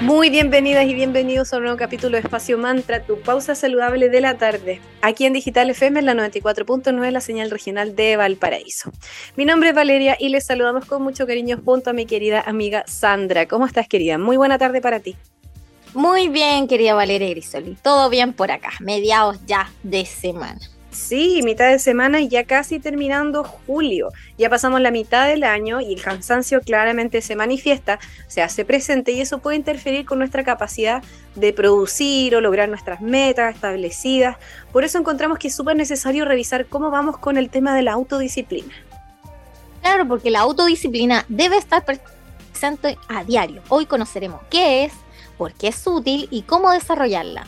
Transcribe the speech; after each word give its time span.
Muy 0.00 0.30
bienvenidas 0.30 0.86
y 0.86 0.94
bienvenidos 0.94 1.52
a 1.52 1.58
un 1.58 1.64
nuevo 1.64 1.76
capítulo 1.76 2.16
de 2.16 2.22
Espacio 2.22 2.56
Mantra, 2.56 3.04
tu 3.04 3.20
pausa 3.20 3.54
saludable 3.54 4.08
de 4.08 4.22
la 4.22 4.38
tarde. 4.38 4.80
Aquí 5.02 5.26
en 5.26 5.34
Digital 5.34 5.68
FM, 5.68 6.00
en 6.00 6.06
la 6.06 6.14
94.9, 6.14 7.10
la 7.10 7.20
señal 7.20 7.50
regional 7.50 7.94
de 7.94 8.16
Valparaíso. 8.16 8.90
Mi 9.36 9.44
nombre 9.44 9.68
es 9.68 9.74
Valeria 9.74 10.16
y 10.18 10.30
les 10.30 10.46
saludamos 10.46 10.86
con 10.86 11.02
mucho 11.02 11.26
cariño 11.26 11.60
junto 11.62 11.90
a 11.90 11.92
mi 11.92 12.06
querida 12.06 12.40
amiga 12.40 12.82
Sandra. 12.86 13.46
¿Cómo 13.46 13.66
estás, 13.66 13.88
querida? 13.88 14.16
Muy 14.16 14.38
buena 14.38 14.56
tarde 14.56 14.80
para 14.80 15.00
ti. 15.00 15.16
Muy 15.92 16.28
bien, 16.28 16.66
querida 16.66 16.94
Valeria 16.94 17.28
Grisoli. 17.28 17.76
Todo 17.82 18.08
bien 18.08 18.32
por 18.32 18.50
acá, 18.50 18.70
mediados 18.80 19.38
ya 19.46 19.70
de 19.82 20.06
semana. 20.06 20.60
Sí, 20.90 21.40
mitad 21.44 21.70
de 21.70 21.78
semana 21.78 22.20
y 22.20 22.28
ya 22.28 22.44
casi 22.44 22.80
terminando 22.80 23.44
julio. 23.44 24.08
Ya 24.36 24.50
pasamos 24.50 24.80
la 24.80 24.90
mitad 24.90 25.28
del 25.28 25.44
año 25.44 25.80
y 25.80 25.94
el 25.94 26.02
cansancio 26.02 26.60
claramente 26.62 27.22
se 27.22 27.36
manifiesta, 27.36 28.00
se 28.26 28.42
hace 28.42 28.64
presente 28.64 29.12
y 29.12 29.20
eso 29.20 29.38
puede 29.38 29.56
interferir 29.56 30.04
con 30.04 30.18
nuestra 30.18 30.42
capacidad 30.42 31.02
de 31.36 31.52
producir 31.52 32.34
o 32.34 32.40
lograr 32.40 32.68
nuestras 32.68 33.00
metas 33.00 33.54
establecidas. 33.54 34.36
Por 34.72 34.82
eso 34.82 34.98
encontramos 34.98 35.38
que 35.38 35.48
es 35.48 35.54
súper 35.54 35.76
necesario 35.76 36.24
revisar 36.24 36.66
cómo 36.66 36.90
vamos 36.90 37.18
con 37.18 37.36
el 37.36 37.50
tema 37.50 37.74
de 37.76 37.82
la 37.82 37.92
autodisciplina. 37.92 38.74
Claro, 39.82 40.08
porque 40.08 40.30
la 40.30 40.40
autodisciplina 40.40 41.24
debe 41.28 41.56
estar 41.56 41.84
presente 41.84 42.98
a 43.08 43.22
diario. 43.22 43.62
Hoy 43.68 43.86
conoceremos 43.86 44.40
qué 44.50 44.84
es, 44.84 44.92
por 45.38 45.52
qué 45.54 45.68
es 45.68 45.86
útil 45.86 46.26
y 46.32 46.42
cómo 46.42 46.72
desarrollarla. 46.72 47.46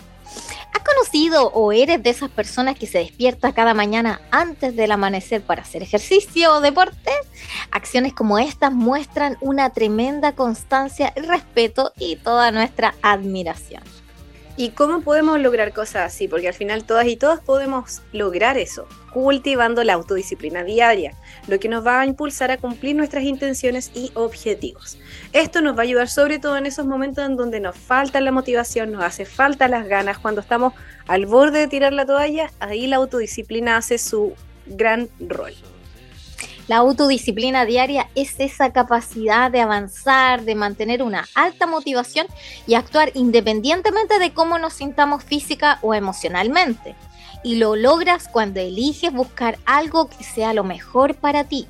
¿Has 0.73 0.83
conocido 0.83 1.49
o 1.49 1.73
eres 1.73 2.03
de 2.03 2.11
esas 2.11 2.31
personas 2.31 2.79
que 2.79 2.87
se 2.87 2.99
despierta 2.99 3.53
cada 3.53 3.75
mañana 3.75 4.23
antes 4.31 4.75
del 4.75 4.93
amanecer 4.93 5.43
para 5.43 5.63
hacer 5.63 5.83
ejercicio 5.83 6.55
o 6.55 6.61
deporte? 6.61 7.11
Acciones 7.71 8.15
como 8.15 8.39
estas 8.39 8.73
muestran 8.73 9.37
una 9.41 9.71
tremenda 9.71 10.33
constancia, 10.33 11.13
respeto 11.15 11.93
y 11.99 12.17
toda 12.17 12.51
nuestra 12.53 12.95
admiración. 13.03 13.83
¿Y 14.57 14.71
cómo 14.71 15.01
podemos 15.01 15.41
lograr 15.41 15.73
cosas 15.73 16.13
así? 16.13 16.29
Porque 16.29 16.49
al 16.49 16.55
final 16.55 16.85
todas 16.85 17.07
y 17.07 17.17
todos 17.17 17.41
podemos 17.41 18.03
lograr 18.13 18.59
eso, 18.59 18.87
cultivando 19.13 19.83
la 19.83 19.95
autodisciplina 19.95 20.63
diaria, 20.63 21.15
lo 21.49 21.59
que 21.59 21.71
nos 21.71 21.87
va 21.87 22.01
a 22.01 22.07
impulsar 22.07 22.51
a 22.51 22.59
cumplir 22.59 22.95
nuestras 22.95 23.25
intenciones 23.25 23.91
y 23.95 24.11
objetivos. 24.15 24.99
Esto 25.33 25.63
nos 25.63 25.75
va 25.75 25.81
a 25.81 25.85
ayudar 25.85 26.11
sobre 26.11 26.39
todo 26.39 26.59
en 26.59 26.67
esos 26.67 26.85
momentos 26.85 27.25
en 27.25 27.37
donde 27.37 27.59
nos 27.59 27.75
falta 27.75 28.21
la 28.21 28.33
motivación, 28.33 28.93
nos 28.93 29.03
hace 29.03 29.25
falta 29.25 29.67
las 29.67 29.89
ganas, 29.89 30.19
cuando 30.19 30.43
estamos 30.43 30.75
al 31.07 31.25
borde 31.25 31.61
de 31.61 31.69
tirar 31.69 31.95
la 31.95 32.05
toalla, 32.05 32.53
ahí 32.61 32.87
la 32.87 32.97
autodisciplina 32.97 33.79
hace 33.79 33.97
su 33.97 34.35
gran 34.67 35.09
rol. 35.19 35.55
La 36.69 36.77
autodisciplina 36.77 37.65
diaria 37.65 38.09
es 38.15 38.39
esa 38.39 38.73
capacidad 38.73 39.51
de 39.51 39.63
avanzar, 39.63 40.43
de 40.43 40.55
mantener 40.55 41.03
una 41.03 41.27
alta 41.35 41.67
motivación 41.67 42.27
y 42.67 42.75
actuar 42.75 43.11
independientemente 43.15 44.19
de 44.19 44.33
cómo 44.35 44.59
nos 44.59 44.75
sintamos 44.75 45.25
física 45.25 45.79
o 45.81 45.95
emocionalmente. 45.95 46.95
Y 47.43 47.57
lo 47.57 47.75
logras 47.75 48.29
cuando 48.29 48.61
eliges 48.61 49.13
buscar 49.13 49.59
algo 49.65 50.09
que 50.09 50.23
sea 50.23 50.53
lo 50.53 50.63
mejor 50.63 51.15
para 51.17 51.45
ti. 51.45 51.67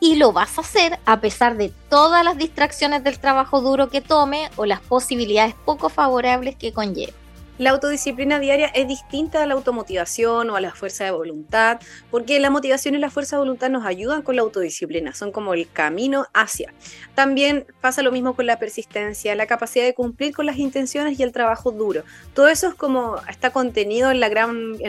Y 0.00 0.16
lo 0.16 0.32
vas 0.32 0.58
a 0.58 0.60
hacer 0.60 0.98
a 1.06 1.20
pesar 1.20 1.56
de 1.56 1.72
todas 1.88 2.24
las 2.24 2.36
distracciones 2.36 3.04
del 3.04 3.18
trabajo 3.18 3.60
duro 3.60 3.88
que 3.88 4.00
tome 4.00 4.50
o 4.56 4.66
las 4.66 4.80
posibilidades 4.80 5.54
poco 5.64 5.88
favorables 5.88 6.56
que 6.56 6.72
conlleve. 6.72 7.14
La 7.56 7.70
autodisciplina 7.70 8.40
diaria 8.40 8.66
es 8.66 8.88
distinta 8.88 9.40
a 9.40 9.46
la 9.46 9.54
automotivación 9.54 10.50
o 10.50 10.56
a 10.56 10.60
la 10.60 10.72
fuerza 10.72 11.04
de 11.04 11.12
voluntad, 11.12 11.78
porque 12.10 12.40
la 12.40 12.50
motivación 12.50 12.96
y 12.96 12.98
la 12.98 13.10
fuerza 13.10 13.36
de 13.36 13.40
voluntad 13.40 13.70
nos 13.70 13.86
ayudan 13.86 14.22
con 14.22 14.34
la 14.34 14.42
autodisciplina, 14.42 15.14
son 15.14 15.30
como 15.30 15.54
el 15.54 15.70
camino 15.70 16.26
hacia. 16.34 16.74
También 17.14 17.64
pasa 17.80 18.02
lo 18.02 18.10
mismo 18.10 18.34
con 18.34 18.46
la 18.46 18.58
persistencia, 18.58 19.36
la 19.36 19.46
capacidad 19.46 19.84
de 19.84 19.94
cumplir 19.94 20.34
con 20.34 20.46
las 20.46 20.56
intenciones 20.58 21.20
y 21.20 21.22
el 21.22 21.30
trabajo 21.30 21.70
duro. 21.70 22.02
Todo 22.34 22.48
eso 22.48 22.66
es 22.66 22.74
como 22.74 23.18
está 23.30 23.50
contenido 23.50 24.10
en, 24.10 24.20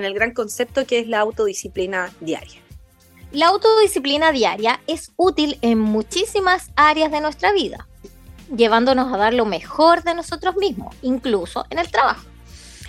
el 0.03 0.13
gran 0.15 0.33
concepto 0.33 0.87
que 0.87 0.97
es 0.97 1.07
la 1.07 1.19
autodisciplina 1.19 2.11
diaria. 2.19 2.64
La 3.35 3.47
autodisciplina 3.47 4.31
diaria 4.31 4.79
es 4.87 5.11
útil 5.17 5.59
en 5.61 5.77
muchísimas 5.77 6.71
áreas 6.75 7.11
de 7.11 7.19
nuestra 7.19 7.51
vida, 7.51 7.87
llevándonos 8.55 9.13
a 9.13 9.17
dar 9.17 9.33
lo 9.33 9.45
mejor 9.45 10.03
de 10.03 10.15
nosotros 10.15 10.55
mismos, 10.55 10.95
incluso 11.01 11.65
en 11.69 11.79
el 11.79 11.91
trabajo 11.91 12.23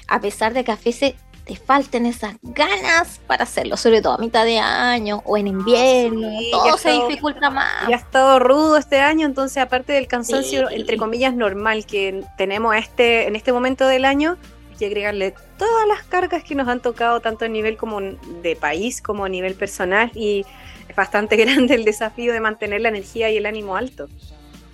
a 0.09 0.21
pesar 0.21 0.55
de 0.55 0.65
que 0.65 0.73
a 0.73 0.77
veces 0.77 1.15
te 1.45 1.55
falten 1.55 2.07
esas 2.07 2.35
ganas 2.43 3.21
para 3.27 3.45
hacerlo, 3.45 3.77
sobre 3.77 4.03
todo 4.03 4.15
a 4.15 4.19
mitad 4.19 4.45
de 4.45 4.59
año 4.59 5.23
o 5.25 5.37
en 5.37 5.47
invierno, 5.47 6.29
todo 6.51 6.77
se 6.77 6.91
dificulta 6.91 7.51
más. 7.51 7.89
Ya 7.89 7.97
ha 7.97 7.99
estado 7.99 8.41
rudo 8.41 8.77
este 8.77 9.01
año, 9.01 9.27
entonces 9.27 9.59
aparte 9.63 9.93
del 9.93 10.09
cansancio, 10.09 10.69
entre 10.71 10.97
comillas, 10.97 11.35
normal 11.35 11.87
que 11.87 12.25
tenemos 12.37 12.75
este, 12.75 13.29
en 13.29 13.37
este 13.37 13.53
momento 13.53 13.87
del 13.87 14.05
año, 14.05 14.37
que 14.77 14.87
agregarle 14.87 15.35
todas 15.59 15.89
las 15.89 16.03
cargas 16.05 16.45
que 16.45 16.55
nos 16.55 16.69
han 16.69 16.81
tocado, 16.81 17.21
tanto 17.21 17.45
a 17.45 17.49
nivel 17.49 17.77
como 17.77 18.01
de 18.01 18.57
país 18.57 19.01
como 19.01 19.25
a 19.25 19.29
nivel 19.29 19.55
personal, 19.55 20.11
y 20.15 20.45
es 20.89 20.97
bastante 20.97 21.37
grande 21.45 21.75
el 21.75 21.85
desafío 21.85 22.33
de 22.33 22.41
mantener 22.41 22.81
la 22.81 22.89
energía 22.89 23.31
y 23.31 23.37
el 23.37 23.47
ánimo 23.47 23.77
alto. 23.77 24.09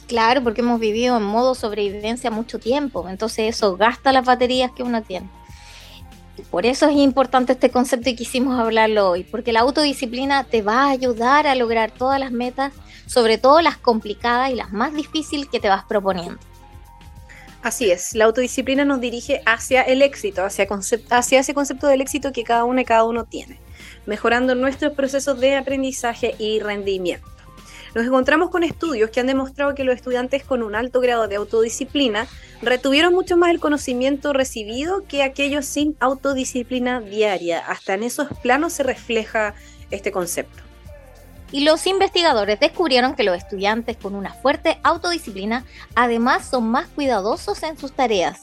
Claro, 0.09 0.43
porque 0.43 0.61
hemos 0.61 0.79
vivido 0.79 1.17
en 1.17 1.23
modo 1.23 1.55
sobrevivencia 1.55 2.31
mucho 2.31 2.59
tiempo, 2.59 3.09
entonces 3.09 3.55
eso 3.55 3.77
gasta 3.77 4.13
las 4.13 4.25
baterías 4.25 4.71
que 4.73 4.83
uno 4.83 5.03
tiene. 5.03 5.29
Por 6.51 6.67
eso 6.67 6.89
es 6.89 6.97
importante 6.97 7.53
este 7.53 7.71
concepto 7.71 8.11
y 8.11 8.17
quisimos 8.17 8.59
hablarlo 8.59 9.11
hoy, 9.11 9.25
porque 9.25 9.53
la 9.53 9.61
autodisciplina 9.61 10.45
te 10.45 10.63
va 10.63 10.85
a 10.85 10.91
ayudar 10.91 11.47
a 11.47 11.55
lograr 11.55 11.91
todas 11.91 12.19
las 12.19 12.33
metas, 12.33 12.73
sobre 13.07 13.39
todo 13.39 13.61
las 13.61 13.77
complicadas 13.77 14.51
y 14.51 14.55
las 14.55 14.73
más 14.73 14.95
difíciles 14.95 15.49
que 15.49 15.61
te 15.61 15.69
vas 15.69 15.85
proponiendo. 15.85 16.39
Así 17.63 17.93
es, 17.93 18.15
la 18.15 18.25
autodisciplina 18.25 18.85
nos 18.85 19.01
dirige 19.01 19.41
hacia 19.47 19.83
el 19.83 20.03
éxito, 20.03 20.45
hacia, 20.45 20.67
ese 21.39 21.55
concepto 21.55 21.87
del 21.87 22.01
éxito 22.01 22.33
que 22.33 22.43
cada 22.43 22.65
uno 22.65 22.81
y 22.81 22.85
cada 22.85 23.05
uno 23.05 23.25
tiene, 23.25 23.61
mejorando 24.05 24.57
nuestros 24.57 24.95
procesos 24.95 25.39
de 25.39 25.57
aprendizaje 25.57 26.35
y 26.39 26.59
rendimiento 26.59 27.33
nos 27.95 28.07
encontramos 28.07 28.51
con 28.51 28.63
estudios 28.63 29.11
que 29.11 29.21
han 29.21 29.27
demostrado 29.27 29.75
que 29.75 29.85
los 29.85 29.95
estudiantes 29.95 30.45
con 30.45 30.63
un 30.63 30.75
alto 30.75 31.01
grado 31.01 31.29
de 31.29 31.37
autodisciplina 31.37 32.27
retuvieron 32.63 33.13
mucho 33.13 33.37
más 33.37 33.51
el 33.51 33.61
conocimiento 33.61 34.33
recibido 34.33 35.05
que 35.07 35.23
aquellos 35.23 35.67
sin 35.67 35.97
autodisciplina 36.01 37.01
diaria. 37.01 37.59
Hasta 37.59 37.95
en 37.95 38.03
esos 38.05 38.29
planos 38.43 38.73
se 38.73 38.83
refleja 38.83 39.55
este 39.91 40.11
concepto. 40.11 40.72
Y 41.53 41.61
los 41.61 41.87
investigadores 41.87 42.59
descubrieron 42.59 43.15
que 43.15 43.23
los 43.23 43.37
estudiantes 43.37 43.97
con 43.97 44.15
una 44.15 44.33
fuerte 44.33 44.79
autodisciplina 44.83 45.65
además 45.95 46.47
son 46.47 46.69
más 46.71 46.89
cuidadosos 46.89 47.63
en 47.63 47.79
sus 47.79 47.93
tareas, 47.93 48.41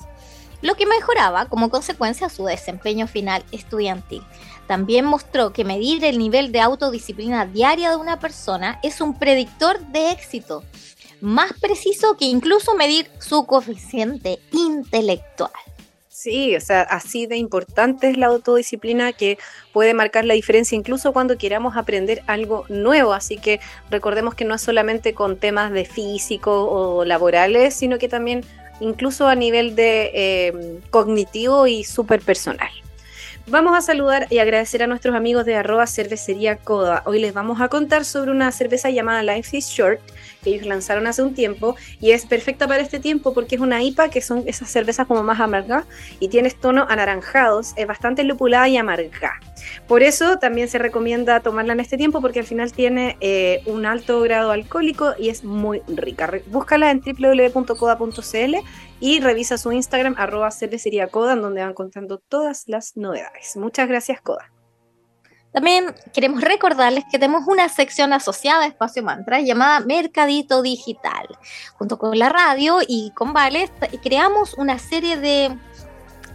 lo 0.62 0.76
que 0.76 0.86
mejoraba 0.86 1.46
como 1.46 1.70
consecuencia 1.70 2.30
su 2.30 2.46
desempeño 2.46 3.08
final 3.08 3.44
estudiantil. 3.52 4.24
También 4.68 5.06
mostró 5.06 5.52
que 5.52 5.66
medir 5.66 6.06
el 6.06 6.20
nivel 6.20 6.52
de 6.52 6.62
autodisciplina 6.62 7.46
diaria 7.48 7.90
de 7.90 7.96
una 7.96 8.20
persona 8.20 8.80
es 8.84 9.02
un 9.02 9.18
predictor 9.18 9.80
de 9.88 10.12
éxito, 10.12 10.64
más 11.22 11.54
preciso 11.54 12.16
que 12.18 12.26
incluso 12.26 12.76
medir 12.76 13.10
su 13.20 13.46
coeficiente 13.46 14.40
intelectual. 14.52 15.52
Sí, 16.12 16.56
o 16.56 16.60
sea, 16.60 16.82
así 16.82 17.28
de 17.28 17.38
importante 17.38 18.10
es 18.10 18.18
la 18.18 18.26
autodisciplina 18.28 19.14
que 19.14 19.38
puede 19.72 19.94
marcar 19.94 20.26
la 20.26 20.34
diferencia 20.34 20.76
incluso 20.76 21.14
cuando 21.14 21.38
queramos 21.38 21.78
aprender 21.78 22.24
algo 22.26 22.66
nuevo. 22.68 23.14
Así 23.14 23.38
que 23.38 23.60
recordemos 23.92 24.34
que 24.34 24.44
no 24.44 24.56
es 24.56 24.62
solamente 24.62 25.14
con 25.14 25.38
temas 25.38 25.72
de 25.72 25.86
físico 25.86 26.66
o 26.68 27.06
laborales, 27.06 27.76
sino 27.76 28.00
que 28.00 28.10
también 28.10 28.44
incluso 28.80 29.28
a 29.28 29.36
nivel 29.36 29.76
de 29.76 30.12
eh, 30.14 30.80
cognitivo 30.90 31.68
y 31.68 31.84
súper 31.84 32.22
personal. 32.22 32.72
Vamos 33.46 33.78
a 33.78 33.82
saludar 33.82 34.28
y 34.30 34.40
agradecer 34.40 34.84
a 34.84 34.88
nuestros 34.88 35.16
amigos 35.16 35.46
de 35.46 35.56
arroba 35.56 35.88
cervecería 35.88 36.58
Coda. 36.58 37.02
Hoy 37.06 37.20
les 37.20 37.34
vamos 37.34 37.62
a 37.62 37.68
contar 37.68 38.04
sobre 38.04 38.32
una 38.32 38.52
cerveza 38.52 38.90
llamada 38.90 39.24
Life 39.24 39.58
is 39.58 39.68
Short 39.68 40.00
que 40.44 40.52
ellos 40.52 40.66
lanzaron 40.66 41.08
hace 41.08 41.22
un 41.22 41.34
tiempo 41.34 41.76
y 42.00 42.12
es 42.12 42.26
perfecta 42.26 42.68
para 42.68 42.82
este 42.82 43.00
tiempo 43.00 43.34
porque 43.34 43.56
es 43.56 43.62
una 43.62 43.82
IPA 43.82 44.10
que 44.10 44.22
son 44.22 44.44
esas 44.46 44.70
cervezas 44.70 45.08
como 45.08 45.24
más 45.24 45.40
amargas 45.40 45.86
y 46.20 46.28
tiene 46.28 46.50
tonos 46.52 46.88
anaranjados, 46.90 47.74
es 47.76 47.88
bastante 47.88 48.24
lupulada 48.24 48.68
y 48.68 48.78
amarga. 48.78 49.40
Por 49.88 50.04
eso 50.04 50.38
también 50.40 50.68
se 50.68 50.78
recomienda 50.78 51.40
tomarla 51.42 51.74
en 51.74 51.80
este 51.80 51.98
tiempo 51.98 52.22
porque 52.22 52.40
al 52.40 52.46
final 52.46 52.72
tiene 52.74 53.18
eh, 53.22 53.62
un 53.66 53.86
alto 53.86 54.22
grado 54.22 54.52
alcohólico 54.52 55.14
y 55.18 55.30
es 55.30 55.44
muy 55.44 55.82
rica. 55.88 56.30
Búscala 56.48 56.92
en 56.92 57.02
www.coda.cl 57.02 58.56
y 59.00 59.20
revisa 59.20 59.58
su 59.58 59.72
Instagram 59.72 60.16
arroba 60.18 60.50
en 60.62 61.42
donde 61.42 61.62
van 61.62 61.74
contando 61.74 62.18
todas 62.18 62.64
las 62.68 62.98
novedades. 62.98 63.56
Muchas 63.56 63.88
gracias, 63.88 64.22
Coda. 64.22 64.52
También 65.52 65.96
queremos 66.14 66.42
recordarles 66.42 67.06
que 67.12 67.18
tenemos 67.18 67.48
una 67.48 67.70
sección 67.70 68.14
asociada 68.14 68.64
a 68.64 68.68
Espacio 68.68 69.02
Mantra 69.02 69.40
llamada 69.40 69.80
Mercadito 69.80 70.62
Digital. 70.62 71.28
Junto 71.78 71.98
con 71.98 72.18
la 72.18 72.30
radio 72.30 72.80
y 72.88 73.12
con 73.12 73.34
Vale 73.34 73.70
creamos 74.04 74.54
una 74.54 74.78
serie 74.78 75.18
de 75.18 75.58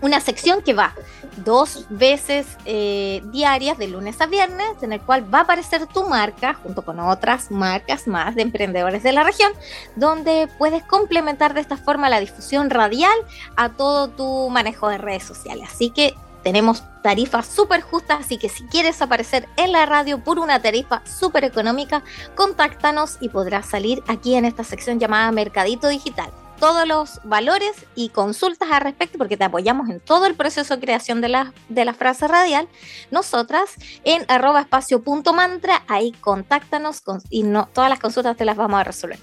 una 0.05 0.21
sección 0.21 0.63
que 0.63 0.75
va 0.75 0.95
dos 1.39 1.87
veces 1.89 2.47
eh, 2.67 3.23
diarias 3.33 3.79
de 3.79 3.89
lunes 3.89 4.21
a 4.21 4.27
viernes, 4.27 4.83
en 4.83 4.93
el 4.93 5.01
cual 5.01 5.33
va 5.33 5.39
a 5.39 5.43
aparecer 5.43 5.87
tu 5.87 6.07
marca 6.07 6.55
junto 6.55 6.83
con 6.83 7.01
otras 7.01 7.51
marcas 7.51 8.07
más 8.07 8.35
de 8.35 8.43
emprendedores 8.43 9.03
de 9.03 9.13
la 9.13 9.25
región, 9.25 9.53
donde 9.97 10.49
puedes 10.59 10.83
complementar 10.85 11.55
de 11.55 11.61
esta 11.61 11.77
forma 11.77 12.11
la 12.11 12.21
difusión 12.21 12.69
radial 12.69 13.17
a 13.57 13.71
todo 13.71 14.09
tu 14.09 14.51
manejo 14.51 14.89
de 14.89 14.99
redes 14.99 15.25
sociales. 15.25 15.71
Así 15.73 15.91
que 15.91 16.15
tenemos 16.45 16.85
tarifas 17.03 17.47
súper 17.47 17.81
justas, 17.81 18.21
así 18.21 18.37
que 18.37 18.49
si 18.49 18.65
quieres 18.65 19.03
aparecer 19.03 19.49
en 19.57 19.73
la 19.73 19.87
radio 19.87 20.23
por 20.23 20.39
una 20.39 20.61
tarifa 20.61 21.03
súper 21.07 21.43
económica, 21.43 22.05
contáctanos 22.37 23.17
y 23.21 23.31
podrás 23.31 23.67
salir 23.67 24.03
aquí 24.07 24.37
en 24.37 24.45
esta 24.45 24.63
sección 24.63 25.01
llamada 25.01 25.33
Mercadito 25.33 25.89
Digital. 25.89 26.31
Todos 26.61 26.87
los 26.87 27.21
valores 27.25 27.73
y 27.97 28.11
consultas 28.11 28.71
al 28.71 28.83
respecto, 28.83 29.19
porque 29.19 29.37
te 29.37 29.45
apoyamos 29.45 29.89
en 29.89 29.99
todo 29.99 30.27
el 30.27 30.37
proceso 30.37 30.77
de 30.77 30.83
creación 30.83 31.21
de 31.21 31.29
la, 31.29 31.53
de 31.69 31.85
la 31.85 31.95
frase 31.95 32.29
radial. 32.29 32.69
Nosotras 33.11 33.75
en 34.05 34.25
arroba 34.29 34.61
espacio 34.61 35.03
punto 35.03 35.33
mantra, 35.33 35.83
ahí 35.89 36.13
contáctanos 36.21 37.03
y 37.29 37.43
no, 37.43 37.69
todas 37.73 37.91
las 37.91 37.99
consultas 37.99 38.37
te 38.37 38.45
las 38.45 38.57
vamos 38.57 38.81
a 38.81 38.85
resolver. 38.85 39.19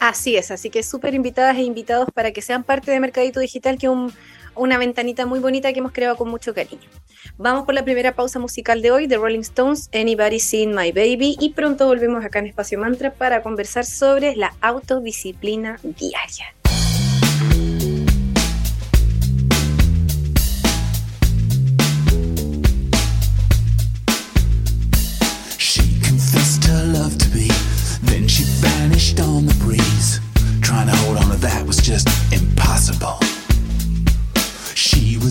Así 0.00 0.36
es, 0.36 0.50
así 0.50 0.68
que 0.68 0.82
súper 0.82 1.14
invitadas 1.14 1.56
e 1.56 1.62
invitados 1.62 2.08
para 2.12 2.32
que 2.32 2.42
sean 2.42 2.62
parte 2.62 2.90
de 2.90 3.00
Mercadito 3.00 3.40
Digital, 3.40 3.78
que 3.78 3.86
es 3.86 3.92
un 3.92 4.12
una 4.56 4.78
ventanita 4.78 5.26
muy 5.26 5.40
bonita 5.40 5.72
que 5.72 5.80
hemos 5.80 5.92
creado 5.92 6.16
con 6.16 6.28
mucho 6.28 6.54
cariño. 6.54 6.88
Vamos 7.36 7.64
por 7.64 7.74
la 7.74 7.84
primera 7.84 8.14
pausa 8.14 8.38
musical 8.38 8.82
de 8.82 8.90
hoy 8.90 9.06
de 9.06 9.16
Rolling 9.16 9.40
Stones, 9.40 9.88
Anybody 9.92 10.40
Seen 10.40 10.74
My 10.74 10.92
Baby, 10.92 11.36
y 11.40 11.50
pronto 11.50 11.86
volvemos 11.86 12.24
acá 12.24 12.38
en 12.38 12.46
Espacio 12.46 12.78
Mantra 12.78 13.12
para 13.12 13.42
conversar 13.42 13.84
sobre 13.84 14.36
la 14.36 14.54
autodisciplina 14.60 15.78
diaria. 15.82 16.54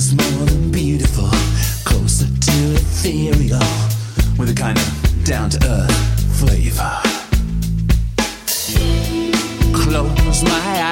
Was 0.04 0.16
more 0.16 0.46
than 0.48 0.70
beautiful, 0.70 1.30
closer 1.86 2.26
to 2.26 2.74
ethereal, 2.76 3.58
with 4.38 4.50
a 4.50 4.54
kind 4.54 4.78
of 4.78 5.24
down 5.24 5.50
to 5.52 5.58
earth 5.66 6.40
flavor. 6.40 7.00
Close 9.72 10.44
my 10.44 10.50
eyes, 10.52 10.83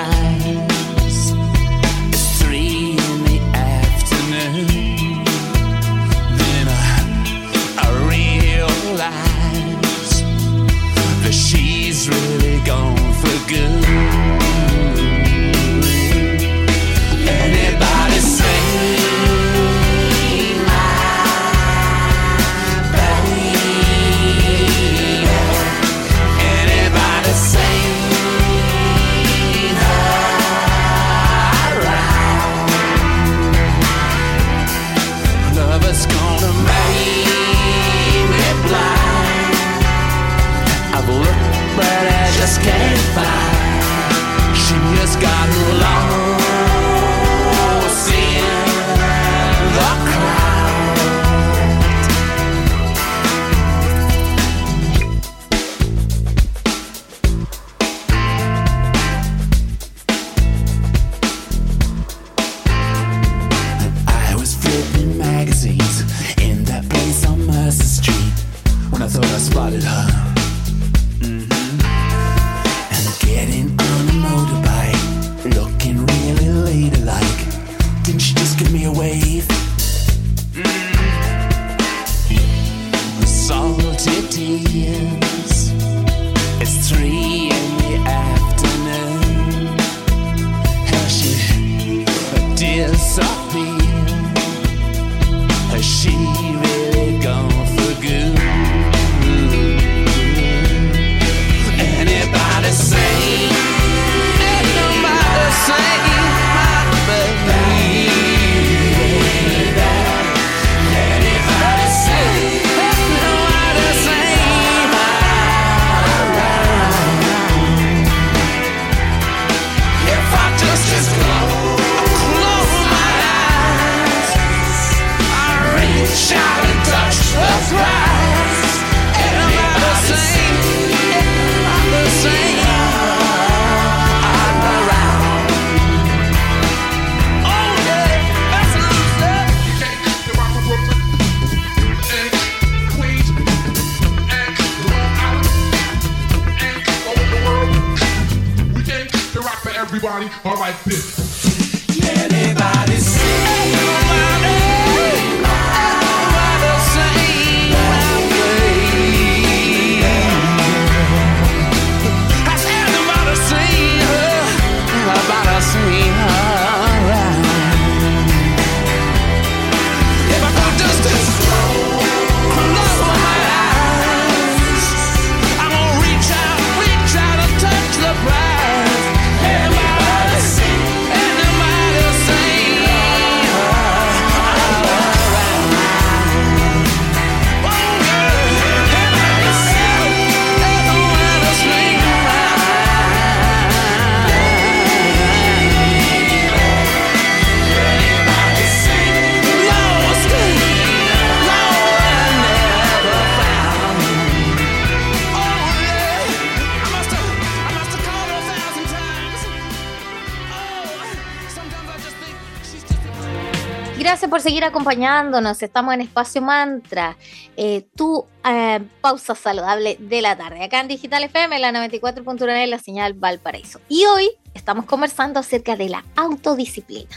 Gracias 214.01 214.31
por 214.31 214.41
seguir 214.41 214.63
acompañándonos. 214.63 215.61
Estamos 215.61 215.93
en 215.93 216.01
Espacio 216.01 216.41
Mantra, 216.41 217.17
eh, 217.55 217.85
tu 217.95 218.25
eh, 218.43 218.79
pausa 218.99 219.35
saludable 219.35 219.95
de 219.99 220.23
la 220.23 220.35
tarde, 220.35 220.63
acá 220.63 220.79
en 220.79 220.87
Digital 220.87 221.23
FM, 221.25 221.59
la 221.59 221.71
94.9, 221.71 222.65
la 222.65 222.79
señal 222.79 223.13
Valparaíso. 223.13 223.79
Y 223.87 224.05
hoy 224.05 224.31
estamos 224.55 224.85
conversando 224.85 225.39
acerca 225.39 225.75
de 225.75 225.89
la 225.89 226.03
autodisciplina. 226.15 227.11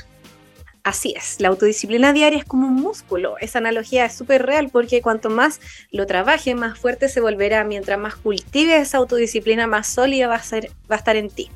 Así 0.82 1.14
es, 1.16 1.40
la 1.40 1.48
autodisciplina 1.48 2.12
diaria 2.12 2.40
es 2.40 2.44
como 2.44 2.66
un 2.66 2.74
músculo. 2.74 3.38
Esa 3.38 3.60
analogía 3.60 4.04
es 4.04 4.12
súper 4.12 4.44
real 4.44 4.68
porque 4.70 5.00
cuanto 5.00 5.30
más 5.30 5.60
lo 5.90 6.04
trabaje, 6.04 6.54
más 6.54 6.78
fuerte 6.78 7.08
se 7.08 7.22
volverá. 7.22 7.64
Mientras 7.64 7.98
más 7.98 8.16
cultive 8.16 8.76
esa 8.76 8.98
autodisciplina, 8.98 9.66
más 9.66 9.86
sólida 9.86 10.28
va 10.28 10.34
a, 10.34 10.42
ser, 10.42 10.70
va 10.90 10.96
a 10.96 10.98
estar 10.98 11.16
en 11.16 11.30
ti. 11.30 11.50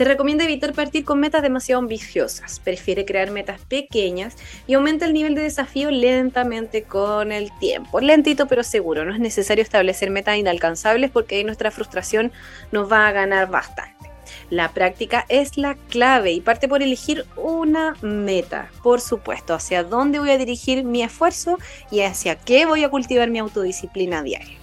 Se 0.00 0.04
recomienda 0.04 0.44
evitar 0.44 0.72
partir 0.72 1.04
con 1.04 1.20
metas 1.20 1.42
demasiado 1.42 1.78
ambiciosas. 1.78 2.58
Prefiere 2.58 3.04
crear 3.04 3.30
metas 3.30 3.60
pequeñas 3.68 4.34
y 4.66 4.72
aumenta 4.72 5.04
el 5.04 5.12
nivel 5.12 5.34
de 5.34 5.42
desafío 5.42 5.90
lentamente 5.90 6.84
con 6.84 7.32
el 7.32 7.50
tiempo. 7.58 8.00
Lentito 8.00 8.46
pero 8.46 8.62
seguro. 8.62 9.04
No 9.04 9.12
es 9.12 9.20
necesario 9.20 9.60
establecer 9.62 10.08
metas 10.08 10.38
inalcanzables 10.38 11.10
porque 11.10 11.34
ahí 11.36 11.44
nuestra 11.44 11.70
frustración 11.70 12.32
nos 12.72 12.90
va 12.90 13.08
a 13.08 13.12
ganar 13.12 13.50
bastante. 13.50 14.10
La 14.48 14.72
práctica 14.72 15.26
es 15.28 15.58
la 15.58 15.74
clave 15.74 16.32
y 16.32 16.40
parte 16.40 16.66
por 16.66 16.82
elegir 16.82 17.26
una 17.36 17.94
meta, 18.00 18.70
por 18.82 19.02
supuesto, 19.02 19.52
hacia 19.52 19.84
dónde 19.84 20.18
voy 20.18 20.30
a 20.30 20.38
dirigir 20.38 20.82
mi 20.82 21.02
esfuerzo 21.02 21.58
y 21.90 22.00
hacia 22.00 22.36
qué 22.36 22.64
voy 22.64 22.84
a 22.84 22.88
cultivar 22.88 23.28
mi 23.28 23.38
autodisciplina 23.38 24.22
diaria. 24.22 24.56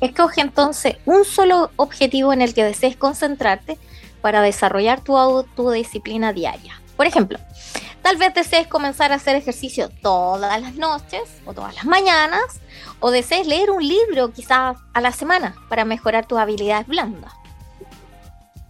Escoge 0.00 0.40
entonces 0.40 0.96
un 1.04 1.26
solo 1.26 1.70
objetivo 1.76 2.32
en 2.32 2.40
el 2.40 2.54
que 2.54 2.64
desees 2.64 2.96
concentrarte 2.96 3.76
para 4.24 4.40
desarrollar 4.40 5.02
tu 5.02 5.18
autodisciplina 5.18 6.32
diaria. 6.32 6.80
Por 6.96 7.04
ejemplo, 7.04 7.38
tal 8.00 8.16
vez 8.16 8.32
desees 8.32 8.66
comenzar 8.66 9.12
a 9.12 9.16
hacer 9.16 9.36
ejercicio 9.36 9.90
todas 10.00 10.62
las 10.62 10.76
noches 10.76 11.20
o 11.44 11.52
todas 11.52 11.74
las 11.74 11.84
mañanas, 11.84 12.58
o 13.00 13.10
desees 13.10 13.46
leer 13.46 13.70
un 13.70 13.86
libro 13.86 14.32
quizás 14.32 14.78
a 14.94 15.00
la 15.02 15.12
semana 15.12 15.54
para 15.68 15.84
mejorar 15.84 16.24
tus 16.24 16.38
habilidades 16.38 16.86
blandas. 16.86 17.34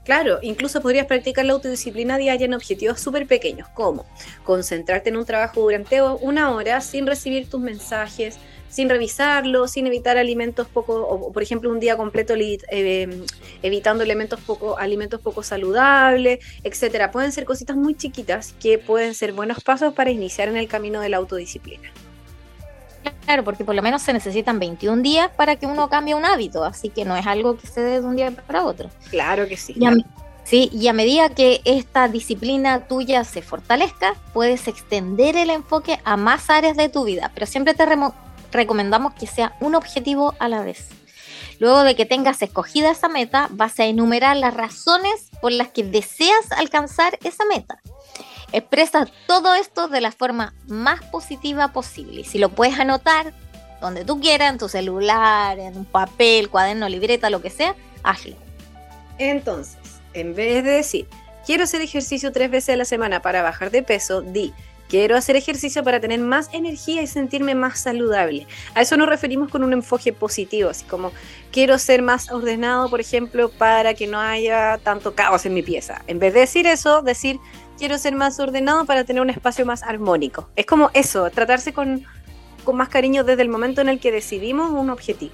Claro, 0.03 0.41
incluso 0.43 0.83
podrías 0.83 1.07
practicar 1.07 1.45
la 1.45 1.53
autodisciplina 1.53 2.19
diaria 2.19 2.47
en 2.47 2.55
objetivos 2.55 2.99
súper 2.99 3.29
pequeños, 3.29 3.69
como 3.75 4.07
concentrarte 4.43 5.11
en 5.11 5.17
un 5.17 5.25
trabajo 5.25 5.61
durante 5.61 6.03
una 6.03 6.51
hora 6.51 6.81
sin 6.81 7.07
recibir 7.07 7.49
tus 7.49 7.61
mensajes, 7.61 8.41
sin 8.75 8.89
revisarlo, 8.89 9.69
sin 9.69 9.87
evitar 9.87 10.19
alimentos 10.19 10.67
poco, 10.67 11.07
o 11.07 11.33
por 11.33 11.45
ejemplo 11.45 11.71
un 11.71 11.79
día 11.79 11.97
completo 11.97 12.35
eh, 12.37 13.25
evitando 13.63 14.03
elementos 14.03 14.41
poco, 14.41 14.77
alimentos 14.79 15.21
poco 15.21 15.45
saludables, 15.45 16.41
etcétera. 16.65 17.13
Pueden 17.13 17.31
ser 17.31 17.45
cositas 17.45 17.77
muy 17.77 17.95
chiquitas 17.95 18.53
que 18.61 18.79
pueden 18.79 19.15
ser 19.15 19.33
buenos 19.33 19.63
pasos 19.63 19.95
para 19.95 20.11
iniciar 20.11 20.49
en 20.49 20.57
el 20.57 20.67
camino 20.67 21.01
de 21.01 21.09
la 21.09 21.19
autodisciplina. 21.19 21.93
Claro, 23.25 23.45
porque 23.45 23.65
por 23.65 23.77
lo 23.77 23.83
menos 23.83 24.03
se 24.03 24.13
necesitan 24.13 24.59
21 24.59 25.03
días 25.03 25.31
para 25.37 25.55
que 25.55 25.67
uno 25.67 25.89
cambie 25.89 26.17
un 26.17 26.25
hábito, 26.25 26.65
así 26.65 26.89
que 26.89 27.05
no 27.05 27.15
es 27.17 27.29
algo 27.29 27.57
que 27.57 27.69
se 27.69 27.81
dé 27.81 28.01
de 28.01 28.07
un 28.07 28.17
día 28.17 28.33
para 28.33 28.65
otro. 28.65 28.91
Claro 29.11 29.47
que 29.47 29.57
sí. 29.57 29.75
Y 29.77 30.05
sí, 30.43 30.69
y 30.73 30.89
a 30.89 30.93
medida 30.93 31.29
que 31.29 31.61
esta 31.65 32.09
disciplina 32.09 32.89
tuya 32.89 33.23
se 33.23 33.41
fortalezca, 33.41 34.17
puedes 34.33 34.67
extender 34.67 35.37
el 35.37 35.51
enfoque 35.51 36.01
a 36.03 36.17
más 36.17 36.51
áreas 36.51 36.77
de 36.77 36.89
tu 36.89 37.05
vida, 37.05 37.31
pero 37.35 37.47
siempre 37.47 37.75
te 37.75 37.87
recomendamos 38.55 39.15
que 39.15 39.27
sea 39.27 39.57
un 39.61 39.75
objetivo 39.75 40.35
a 40.39 40.49
la 40.49 40.63
vez. 40.63 40.89
Luego 41.59 41.83
de 41.83 41.95
que 41.95 42.07
tengas 42.07 42.43
escogida 42.43 42.91
esa 42.91 43.09
meta, 43.09 43.49
vas 43.51 43.79
a 43.79 43.85
enumerar 43.85 44.37
las 44.37 44.55
razones 44.55 45.31
por 45.41 45.53
las 45.53 45.69
que 45.69 45.85
deseas 45.85 46.51
alcanzar 46.57 47.19
esa 47.23 47.45
meta. 47.45 47.81
Expresa 48.53 49.07
todo 49.27 49.55
esto 49.55 49.89
de 49.89 50.01
la 50.01 50.13
forma 50.13 50.55
más 50.67 51.03
positiva 51.07 51.73
posible. 51.73 52.25
Si 52.25 52.39
lo 52.39 52.49
puedes 52.49 52.79
anotar 52.79 53.33
donde 53.81 54.05
tú 54.05 54.21
quieras, 54.21 54.51
en 54.51 54.59
tu 54.59 54.69
celular, 54.69 55.59
en 55.59 55.77
un 55.77 55.85
papel, 55.85 56.49
cuaderno, 56.49 56.89
libreta, 56.89 57.31
lo 57.31 57.43
que 57.43 57.51
sea, 57.51 57.75
hazlo. 58.03 58.37
Entonces, 59.19 59.77
en 60.15 60.35
vez 60.35 60.65
de 60.65 60.71
decir, 60.71 61.09
quiero 61.45 61.65
hacer 61.65 61.83
ejercicio 61.83 62.33
tres 62.33 62.51
veces 62.51 62.75
a 62.75 62.77
la 62.77 62.85
semana 62.85 63.21
para 63.21 63.43
bajar 63.43 63.71
de 63.71 63.83
peso, 63.83 64.23
di, 64.23 64.55
Quiero 64.89 65.17
hacer 65.17 65.37
ejercicio 65.37 65.83
para 65.83 66.01
tener 66.01 66.21
más 66.21 66.49
energía 66.53 67.03
y 67.03 67.07
sentirme 67.07 67.55
más 67.55 67.81
saludable. 67.81 68.47
A 68.75 68.83
eso 68.83 68.97
nos 68.97 69.09
referimos 69.09 69.49
con 69.49 69.65
un 69.65 69.73
enfoque 69.73 70.13
positivo, 70.13 70.71
así 70.71 70.85
como 70.85 71.13
quiero 71.53 71.79
ser 71.79 72.03
más 72.03 72.31
ordenado, 72.31 72.91
por 72.91 73.01
ejemplo, 73.01 73.49
para 73.51 73.95
que 73.95 74.07
no 74.07 74.21
haya 74.21 74.79
tanto 74.83 75.15
caos 75.15 75.47
en 75.47 75.55
mi 75.55 75.63
pieza. 75.63 76.03
En 76.07 76.19
vez 76.19 76.35
de 76.35 76.41
decir 76.41 76.67
eso, 76.67 77.03
decir 77.03 77.39
quiero 77.79 77.99
ser 77.99 78.15
más 78.15 78.39
ordenado 78.39 78.85
para 78.85 79.05
tener 79.05 79.23
un 79.23 79.31
espacio 79.31 79.67
más 79.67 79.83
armónico. 79.83 80.49
Es 80.57 80.67
como 80.67 80.91
eso, 80.95 81.29
tratarse 81.31 81.73
con, 81.73 82.05
con 82.65 82.77
más 82.77 82.89
cariño 82.89 83.25
desde 83.25 83.43
el 83.43 83.49
momento 83.49 83.81
en 83.81 83.89
el 83.89 84.01
que 84.01 84.13
decidimos 84.13 84.71
un 84.71 84.91
objetivo. 84.91 85.33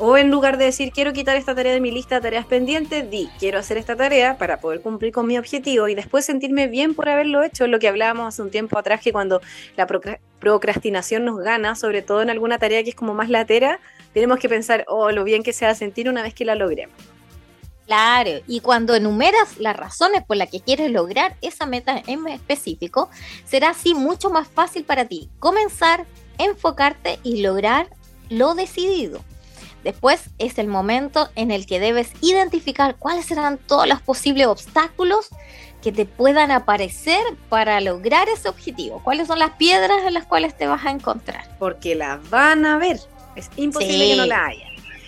O 0.00 0.16
en 0.16 0.30
lugar 0.30 0.58
de 0.58 0.66
decir 0.66 0.92
quiero 0.92 1.12
quitar 1.12 1.34
esta 1.34 1.56
tarea 1.56 1.72
de 1.72 1.80
mi 1.80 1.90
lista 1.90 2.16
de 2.16 2.20
tareas 2.20 2.46
pendientes, 2.46 3.10
di 3.10 3.28
quiero 3.40 3.58
hacer 3.58 3.78
esta 3.78 3.96
tarea 3.96 4.38
para 4.38 4.60
poder 4.60 4.80
cumplir 4.80 5.12
con 5.12 5.26
mi 5.26 5.36
objetivo 5.36 5.88
y 5.88 5.96
después 5.96 6.24
sentirme 6.24 6.68
bien 6.68 6.94
por 6.94 7.08
haberlo 7.08 7.42
hecho. 7.42 7.66
Lo 7.66 7.80
que 7.80 7.88
hablábamos 7.88 8.28
hace 8.28 8.42
un 8.42 8.50
tiempo 8.52 8.78
atrás, 8.78 9.00
que 9.00 9.10
cuando 9.10 9.40
la 9.76 9.88
procrastinación 10.38 11.24
nos 11.24 11.40
gana, 11.40 11.74
sobre 11.74 12.02
todo 12.02 12.22
en 12.22 12.30
alguna 12.30 12.58
tarea 12.58 12.84
que 12.84 12.90
es 12.90 12.94
como 12.94 13.12
más 13.12 13.28
latera, 13.28 13.80
tenemos 14.14 14.38
que 14.38 14.48
pensar, 14.48 14.84
oh, 14.86 15.10
lo 15.10 15.24
bien 15.24 15.42
que 15.42 15.52
se 15.52 15.64
va 15.64 15.72
a 15.72 15.74
sentir 15.74 16.08
una 16.08 16.22
vez 16.22 16.32
que 16.32 16.44
la 16.44 16.54
logremos. 16.54 16.94
Claro, 17.86 18.30
y 18.46 18.60
cuando 18.60 18.94
enumeras 18.94 19.58
las 19.58 19.76
razones 19.76 20.22
por 20.22 20.36
las 20.36 20.48
que 20.48 20.60
quieres 20.60 20.92
lograr 20.92 21.34
esa 21.40 21.66
meta 21.66 22.00
en 22.06 22.28
específico, 22.28 23.10
será 23.44 23.70
así 23.70 23.94
mucho 23.94 24.30
más 24.30 24.46
fácil 24.46 24.84
para 24.84 25.06
ti 25.06 25.28
comenzar, 25.40 26.06
enfocarte 26.38 27.18
y 27.24 27.42
lograr 27.42 27.88
lo 28.28 28.54
decidido. 28.54 29.24
Después 29.88 30.28
es 30.36 30.58
el 30.58 30.66
momento 30.66 31.30
en 31.34 31.50
el 31.50 31.64
que 31.64 31.80
debes 31.80 32.10
identificar 32.20 32.96
cuáles 32.98 33.24
serán 33.24 33.56
todos 33.56 33.88
los 33.88 34.02
posibles 34.02 34.46
obstáculos 34.46 35.30
que 35.80 35.92
te 35.92 36.04
puedan 36.04 36.50
aparecer 36.50 37.22
para 37.48 37.80
lograr 37.80 38.28
ese 38.28 38.50
objetivo. 38.50 39.00
¿Cuáles 39.02 39.28
son 39.28 39.38
las 39.38 39.52
piedras 39.52 40.02
en 40.06 40.12
las 40.12 40.26
cuales 40.26 40.54
te 40.54 40.66
vas 40.66 40.84
a 40.84 40.90
encontrar? 40.90 41.56
Porque 41.58 41.94
las 41.94 42.28
van 42.28 42.66
a 42.66 42.76
ver. 42.76 43.00
Es 43.34 43.48
imposible 43.56 44.10
que 44.10 44.16
no 44.16 44.26
la 44.26 44.48
haya. 44.48 44.66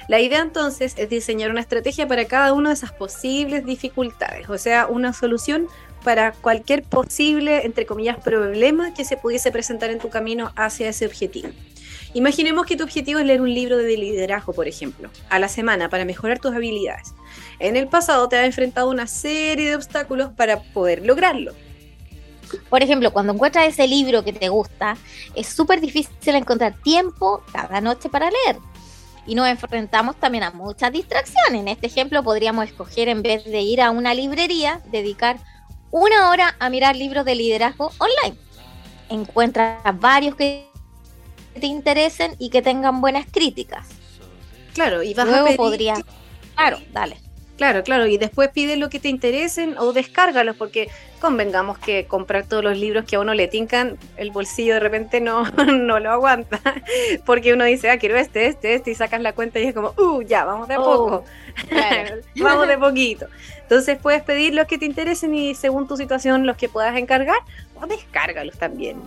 La 0.09 0.19
idea 0.19 0.41
entonces 0.41 0.95
es 0.97 1.11
diseñar 1.11 1.51
una 1.51 1.61
estrategia 1.61 2.09
para 2.09 2.25
cada 2.25 2.55
una 2.55 2.71
de 2.71 2.77
esas 2.77 2.93
posibles 2.93 3.67
dificultades, 3.67 4.49
o 4.49 4.57
sea, 4.57 4.87
una 4.87 5.13
solución 5.13 5.69
para 6.03 6.33
cualquier 6.33 6.85
posible, 6.85 7.67
entre 7.67 7.85
comillas, 7.85 8.17
problema 8.17 8.95
que 8.95 9.05
se 9.05 9.19
pudiese 9.19 9.53
presentar 9.53 9.91
en 9.91 9.99
tu 9.99 10.09
camino 10.09 10.53
hacia 10.57 10.89
ese 10.89 11.05
objetivo. 11.05 11.51
Imaginemos 12.13 12.67
que 12.67 12.77
tu 12.77 12.83
objetivo 12.83 13.21
es 13.21 13.27
leer 13.27 13.41
un 13.41 13.55
libro 13.55 13.77
de 13.77 13.97
liderazgo, 13.97 14.53
por 14.53 14.67
ejemplo, 14.67 15.11
a 15.29 15.39
la 15.39 15.49
semana 15.49 15.89
para 15.89 16.05
mejorar 16.05 16.41
tus 16.41 16.53
habilidades. 16.53 17.15
En 17.61 17.77
el 17.77 17.87
pasado 17.87 18.29
te 18.29 18.37
has 18.37 18.47
enfrentado 18.47 18.89
a 18.89 18.91
una 18.91 19.07
serie 19.07 19.69
de 19.69 19.77
obstáculos 19.77 20.31
para 20.33 20.61
poder 20.61 21.07
lograrlo. 21.07 21.55
Por 22.69 22.83
ejemplo, 22.83 23.13
cuando 23.13 23.33
encuentras 23.33 23.69
ese 23.69 23.87
libro 23.87 24.25
que 24.25 24.33
te 24.33 24.49
gusta, 24.49 24.97
es 25.37 25.47
súper 25.47 25.81
difícil 25.81 26.35
encontrar 26.35 26.75
tiempo 26.83 27.43
cada 27.53 27.81
noche 27.81 28.09
para 28.09 28.29
leer. 28.29 28.57
Y 29.25 29.37
nos 29.37 29.47
enfrentamos 29.47 30.17
también 30.17 30.43
a 30.43 30.51
muchas 30.51 30.91
distracciones. 30.91 31.61
En 31.61 31.69
este 31.69 31.87
ejemplo 31.87 32.25
podríamos 32.25 32.65
escoger, 32.65 33.09
en 33.09 33.23
vez 33.23 33.45
de 33.45 33.61
ir 33.61 33.81
a 33.81 33.93
una 33.93 34.15
librería, 34.15 34.81
dedicar 34.91 35.39
una 35.93 36.31
hora 36.31 36.57
a 36.59 36.71
mirar 36.71 36.97
libros 36.97 37.25
de 37.25 37.37
liderazgo 37.37 37.93
online. 37.99 38.37
Encuentra 39.09 39.81
varios 39.95 40.35
que 40.35 40.70
te 41.61 41.67
interesen 41.67 42.35
y 42.39 42.51
que 42.51 42.63
tengan 42.63 43.01
buenas 43.01 43.27
críticas. 43.31 43.87
Claro, 44.75 45.03
y 45.03 45.15
vas 45.15 45.27
Luego 45.27 45.43
a 45.43 45.45
pedir... 45.45 45.57
podría. 45.57 45.95
Claro, 46.55 46.79
dale. 46.93 47.17
Claro, 47.61 47.85
claro, 47.85 48.07
y 48.07 48.17
después 48.17 48.49
pide 48.49 48.77
lo 48.77 48.89
que 48.89 48.99
te 49.01 49.11
interesen 49.11 49.77
o 49.77 49.93
descárgalos, 49.93 50.57
porque 50.57 50.89
convengamos 51.21 51.79
que 51.79 52.07
comprar 52.07 52.47
todos 52.47 52.65
los 52.65 52.79
libros 52.79 53.05
que 53.05 53.17
a 53.17 53.21
uno 53.21 53.35
le 53.35 53.49
tincan, 53.49 53.99
el 54.17 54.31
bolsillo 54.31 54.73
de 54.73 54.81
repente 54.81 55.21
no, 55.21 55.45
no 55.67 56.01
lo 56.01 56.11
aguanta, 56.11 56.59
porque 57.27 57.53
uno 57.53 57.65
dice, 57.65 57.91
ah, 57.91 57.99
quiero 57.99 58.17
este, 58.17 58.47
este, 58.47 58.77
este, 58.77 58.93
y 58.93 58.95
sacas 58.95 59.21
la 59.21 59.35
cuenta 59.35 59.61
y 59.61 59.65
es 59.65 59.75
como, 59.75 59.93
uh, 59.99 60.23
ya, 60.23 60.47
vamos 60.47 60.69
de 60.69 60.75
a 60.75 60.79
poco, 60.79 61.17
oh, 61.17 61.25
vamos 62.43 62.67
de 62.67 62.79
poquito. 62.79 63.27
Entonces 63.61 63.99
puedes 63.99 64.23
pedir 64.23 64.55
los 64.55 64.67
que 64.67 64.79
te 64.79 64.87
interesen 64.87 65.35
y 65.35 65.55
según 65.55 65.87
tu 65.87 65.99
situación 65.99 66.47
los 66.47 66.57
que 66.57 66.71
puedas 66.71 66.97
encargar, 66.97 67.41
o 67.79 67.87
descárgalos 67.87 68.57
también. 68.57 69.03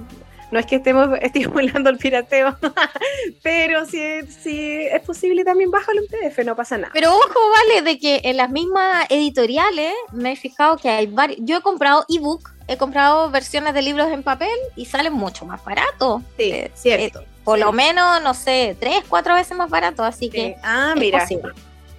No 0.53 0.59
es 0.59 0.67
que 0.67 0.75
estemos 0.75 1.09
estimulando 1.21 1.89
el 1.89 1.97
pirateo, 1.97 2.55
pero 3.41 3.87
si, 3.87 4.21
si 4.27 4.81
es 4.83 5.01
posible 5.01 5.43
también 5.43 5.71
bájalo 5.71 6.01
en 6.01 6.07
PDF, 6.07 6.45
no 6.45 6.55
pasa 6.55 6.77
nada. 6.77 6.91
Pero 6.93 7.09
ojo, 7.09 7.39
vale, 7.51 7.81
de 7.81 7.97
que 7.97 8.21
en 8.23 8.37
las 8.37 8.51
mismas 8.51 9.07
editoriales 9.09 9.91
me 10.11 10.33
he 10.33 10.35
fijado 10.35 10.77
que 10.77 10.89
hay 10.89 11.07
varios. 11.07 11.39
Yo 11.41 11.57
he 11.57 11.61
comprado 11.61 12.05
ebook, 12.07 12.51
he 12.67 12.77
comprado 12.77 13.31
versiones 13.31 13.73
de 13.73 13.81
libros 13.81 14.09
en 14.11 14.21
papel 14.21 14.55
y 14.75 14.85
salen 14.85 15.13
mucho 15.13 15.43
más 15.43 15.63
baratos. 15.65 16.21
Sí, 16.37 16.51
eh, 16.51 16.71
cierto. 16.75 17.21
Eh, 17.21 17.27
por 17.43 17.57
lo 17.57 17.71
menos, 17.71 18.21
no 18.21 18.35
sé, 18.35 18.77
tres, 18.79 19.03
cuatro 19.09 19.33
veces 19.33 19.57
más 19.57 19.71
barato, 19.71 20.03
así 20.03 20.29
que. 20.29 20.55
Ah, 20.61 20.93
mira. 20.95 21.27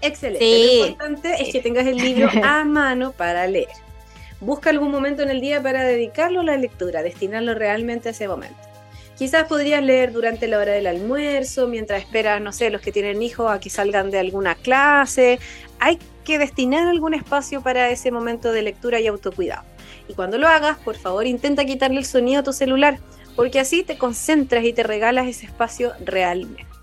Excelente. 0.01 0.45
Lo 0.45 0.87
importante 0.87 1.43
es 1.43 1.53
que 1.53 1.61
tengas 1.61 1.87
el 1.87 1.97
libro 1.97 2.31
a 2.45 2.63
mano 2.63 3.11
para 3.11 3.49
leer. 3.49 3.69
Busca 4.41 4.71
algún 4.71 4.91
momento 4.91 5.23
en 5.23 5.31
el 5.31 5.41
día 5.41 5.63
para 5.63 5.85
dedicarlo 5.85 6.41
a 6.41 6.45
la 6.45 6.57
lectura, 6.57 7.03
destinarlo 7.03 7.55
realmente 7.55 8.09
a 8.09 8.13
ese 8.13 8.29
momento. 8.29 8.57
Quizás 9.17 9.45
podrías 9.45 9.83
leer 9.83 10.13
durante 10.13 10.49
la 10.49 10.59
hora 10.59 10.73
del 10.73 10.89
almuerzo, 10.89 11.69
mientras 11.69 12.03
esperas, 12.03 12.41
no 12.41 12.53
sé, 12.53 12.71
los 12.71 12.81
que 12.81 12.91
tienen 12.91 13.23
hijos 13.23 13.51
a 13.51 13.61
que 13.61 13.71
salgan 13.71 14.11
de 14.11 14.19
alguna 14.19 14.57
clase. 14.57 15.39
Hay 15.79 15.99
que 16.25 16.39
destinar 16.39 16.89
algún 16.89 17.15
espacio 17.15 17.63
para 17.63 17.91
ese 17.91 18.11
momento 18.11 18.51
de 18.51 18.63
lectura 18.63 18.99
y 18.99 19.07
autocuidado. 19.07 19.63
Y 20.09 20.15
cuando 20.15 20.37
lo 20.37 20.49
hagas, 20.49 20.79
por 20.79 20.97
favor, 20.97 21.27
intenta 21.27 21.65
quitarle 21.65 21.99
el 21.99 22.07
sonido 22.07 22.41
a 22.41 22.43
tu 22.43 22.53
celular, 22.53 22.99
porque 23.37 23.61
así 23.61 23.85
te 23.85 23.97
concentras 23.99 24.65
y 24.65 24.73
te 24.73 24.83
regalas 24.83 25.29
ese 25.29 25.47
espacio 25.47 25.93
realmente. 26.05 26.74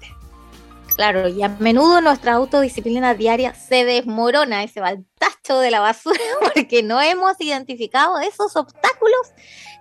Claro, 0.95 1.27
y 1.29 1.41
a 1.41 1.49
menudo 1.49 2.01
nuestra 2.01 2.33
autodisciplina 2.33 3.13
diaria 3.13 3.53
se 3.53 3.85
desmorona 3.85 4.63
y 4.63 4.67
se 4.67 4.81
va 4.81 4.89
al 4.89 5.05
tacho 5.17 5.59
de 5.59 5.71
la 5.71 5.79
basura 5.79 6.19
porque 6.53 6.83
no 6.83 7.01
hemos 7.01 7.39
identificado 7.39 8.19
esos 8.19 8.55
obstáculos 8.55 9.33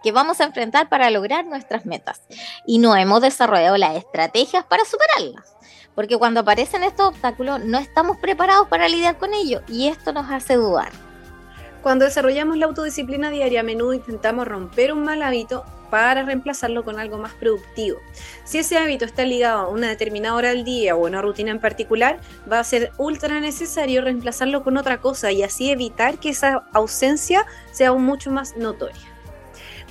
que 0.03 0.13
vamos 0.13 0.41
a 0.41 0.45
enfrentar 0.45 0.89
para 0.89 1.11
lograr 1.11 1.45
nuestras 1.45 1.85
metas 1.85 2.23
y 2.67 2.79
no 2.79 2.97
hemos 2.97 3.21
desarrollado 3.21 3.77
las 3.77 3.97
estrategias 3.97 4.65
para 4.65 4.85
superarlas. 4.85 5.57
Porque 5.95 6.17
cuando 6.17 6.41
aparecen 6.41 6.85
estos 6.85 7.09
obstáculos 7.09 7.61
no 7.65 7.79
estamos 7.79 8.17
preparados 8.19 8.69
para 8.69 8.89
lidiar 8.89 9.19
con 9.19 9.35
ellos 9.35 9.63
y 9.69 9.89
esto 9.89 10.13
nos 10.13 10.31
hace 10.31 10.55
dudar. 10.55 10.93
Cuando 11.83 12.05
desarrollamos 12.05 12.57
la 12.57 12.67
autodisciplina 12.67 13.31
diaria, 13.31 13.61
a 13.61 13.65
menudo 13.65 13.95
intentamos 13.95 14.47
romper 14.47 14.93
un 14.93 15.05
mal 15.05 15.23
hábito 15.23 15.65
para 15.91 16.23
reemplazarlo 16.23 16.85
con 16.85 16.99
algo 16.99 17.19
más 17.19 17.35
productivo. 17.35 17.99
Si 18.45 18.59
ese 18.59 18.79
hábito 18.79 19.05
está 19.05 19.25
ligado 19.25 19.59
a 19.59 19.69
una 19.69 19.89
determinada 19.89 20.35
hora 20.35 20.51
del 20.51 20.65
día 20.65 20.97
o 20.97 21.05
a 21.05 21.09
una 21.09 21.23
rutina 21.23 21.51
en 21.51 21.61
particular, 21.61 22.19
va 22.51 22.61
a 22.61 22.65
ser 22.65 22.93
ultra 22.99 23.41
necesario 23.41 24.03
reemplazarlo 24.03 24.63
con 24.63 24.77
otra 24.77 25.01
cosa 25.01 25.33
y 25.33 25.43
así 25.43 25.71
evitar 25.71 26.19
que 26.19 26.31
esa 26.31 26.65
ausencia 26.73 27.47
sea 27.73 27.89
aún 27.89 28.05
mucho 28.05 28.31
más 28.31 28.57
notoria. 28.57 29.11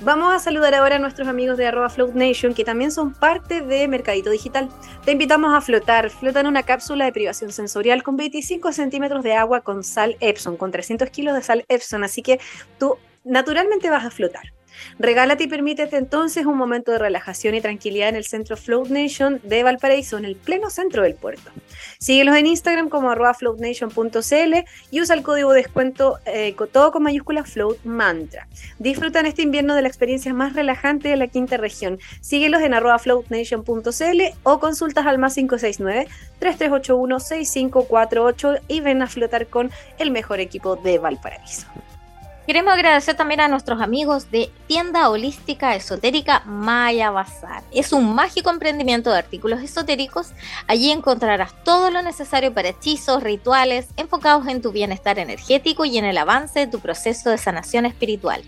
Vamos 0.02 0.32
a 0.32 0.38
saludar 0.38 0.74
ahora 0.74 0.96
a 0.96 0.98
nuestros 0.98 1.28
amigos 1.28 1.58
de 1.58 1.66
arroba 1.66 1.90
Float 1.90 2.14
Nation 2.14 2.54
que 2.54 2.64
también 2.64 2.90
son 2.90 3.12
parte 3.12 3.60
de 3.60 3.86
Mercadito 3.86 4.30
Digital. 4.30 4.70
Te 5.04 5.12
invitamos 5.12 5.52
a 5.54 5.60
flotar. 5.60 6.08
Flota 6.08 6.40
en 6.40 6.46
una 6.46 6.62
cápsula 6.62 7.04
de 7.04 7.12
privación 7.12 7.52
sensorial 7.52 8.02
con 8.02 8.16
25 8.16 8.72
centímetros 8.72 9.22
de 9.22 9.34
agua 9.34 9.60
con 9.60 9.84
sal 9.84 10.16
Epson, 10.20 10.56
con 10.56 10.70
300 10.70 11.10
kilos 11.10 11.34
de 11.34 11.42
sal 11.42 11.66
Epson. 11.68 12.02
Así 12.02 12.22
que 12.22 12.40
tú 12.78 12.96
naturalmente 13.24 13.90
vas 13.90 14.06
a 14.06 14.10
flotar. 14.10 14.54
Regálate 14.98 15.44
y 15.44 15.48
permítete 15.48 15.96
entonces 15.96 16.46
un 16.46 16.56
momento 16.56 16.92
de 16.92 16.98
relajación 16.98 17.54
y 17.54 17.60
tranquilidad 17.60 18.08
en 18.08 18.16
el 18.16 18.24
centro 18.24 18.56
Float 18.56 18.88
Nation 18.88 19.40
de 19.44 19.62
Valparaíso, 19.62 20.18
en 20.18 20.24
el 20.24 20.36
pleno 20.36 20.70
centro 20.70 21.02
del 21.02 21.14
puerto. 21.14 21.50
Síguelos 21.98 22.36
en 22.36 22.46
Instagram 22.46 22.88
como 22.88 23.10
floatnation.cl 23.34 24.54
y 24.90 25.00
usa 25.00 25.14
el 25.14 25.22
código 25.22 25.52
de 25.52 25.62
descuento 25.62 26.18
eh, 26.26 26.54
todo 26.72 26.92
con 26.92 27.02
mayúscula 27.02 27.44
Float 27.44 27.84
Mantra. 27.84 28.48
Disfrutan 28.78 29.26
este 29.26 29.42
invierno 29.42 29.74
de 29.74 29.82
la 29.82 29.88
experiencia 29.88 30.32
más 30.32 30.54
relajante 30.54 31.08
de 31.08 31.16
la 31.16 31.28
quinta 31.28 31.56
región. 31.56 31.98
Síguelos 32.20 32.62
en 32.62 32.74
floatnation.cl 32.98 34.22
o 34.42 34.60
consultas 34.60 35.06
al 35.06 35.18
más 35.18 35.34
569 35.34 36.08
3381 36.38 37.20
6548 37.20 38.54
y 38.68 38.80
ven 38.80 39.02
a 39.02 39.06
flotar 39.06 39.46
con 39.46 39.70
el 39.98 40.10
mejor 40.10 40.40
equipo 40.40 40.76
de 40.76 40.98
Valparaíso. 40.98 41.66
Queremos 42.46 42.72
agradecer 42.72 43.14
también 43.14 43.40
a 43.40 43.48
nuestros 43.48 43.80
amigos 43.80 44.30
de 44.30 44.50
tienda 44.66 45.10
holística 45.10 45.76
esotérica 45.76 46.42
Maya 46.46 47.10
Bazar. 47.10 47.62
Es 47.70 47.92
un 47.92 48.14
mágico 48.14 48.48
emprendimiento 48.50 49.10
de 49.10 49.18
artículos 49.18 49.62
esotéricos. 49.62 50.32
Allí 50.66 50.90
encontrarás 50.90 51.52
todo 51.64 51.90
lo 51.90 52.00
necesario 52.02 52.52
para 52.52 52.70
hechizos, 52.70 53.22
rituales, 53.22 53.88
enfocados 53.96 54.48
en 54.48 54.62
tu 54.62 54.72
bienestar 54.72 55.18
energético 55.18 55.84
y 55.84 55.98
en 55.98 56.06
el 56.06 56.18
avance 56.18 56.60
de 56.60 56.66
tu 56.66 56.80
proceso 56.80 57.30
de 57.30 57.38
sanación 57.38 57.86
espiritual. 57.86 58.42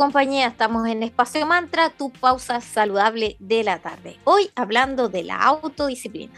Compañía. 0.00 0.46
Estamos 0.46 0.88
en 0.88 1.02
Espacio 1.02 1.44
Mantra, 1.44 1.90
tu 1.90 2.10
pausa 2.10 2.62
saludable 2.62 3.36
de 3.38 3.62
la 3.62 3.80
tarde. 3.80 4.16
Hoy 4.24 4.48
hablando 4.54 5.10
de 5.10 5.24
la 5.24 5.36
autodisciplina. 5.36 6.32